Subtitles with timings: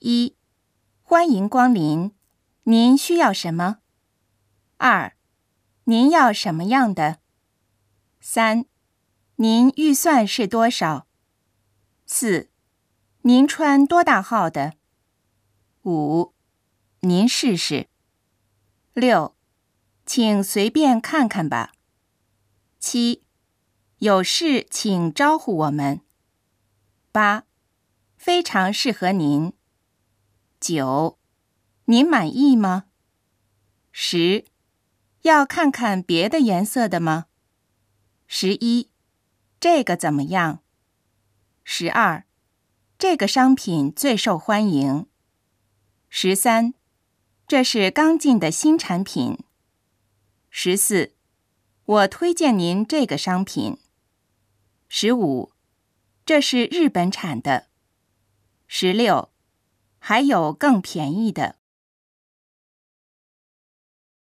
[0.00, 0.36] 一、
[1.02, 2.12] 欢迎光临，
[2.62, 3.78] 您需要什么？
[4.76, 5.16] 二、
[5.84, 7.18] 您要什么样的？
[8.20, 8.66] 三、
[9.36, 11.08] 您预算是多少？
[12.06, 12.48] 四、
[13.22, 14.74] 您穿多大号的？
[15.82, 16.32] 五、
[17.00, 17.88] 您试试。
[18.92, 19.34] 六、
[20.06, 21.72] 请随便看看吧。
[22.78, 23.24] 七、
[23.98, 26.02] 有事请招呼我们。
[27.10, 27.46] 八、
[28.16, 29.57] 非常适合您。
[30.60, 31.18] 九、
[31.84, 32.86] 您满意吗？
[33.92, 34.44] 十、
[35.22, 37.26] 要看看别的颜色的吗？
[38.26, 38.90] 十一、
[39.60, 40.64] 这个怎么样？
[41.62, 42.24] 十二、
[42.98, 45.06] 这个商品最受欢迎。
[46.08, 46.74] 十三、
[47.46, 49.38] 这是刚进的新产品。
[50.50, 51.14] 十四、
[51.84, 53.78] 我推荐您这个商品。
[54.88, 55.52] 十五、
[56.26, 57.68] 这是日本产的。
[58.66, 59.30] 十六、
[60.08, 61.56] 还有更便宜的。